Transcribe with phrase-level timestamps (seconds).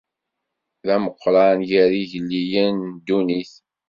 [0.85, 3.53] D ameqqran gar yigelliden n ddunit.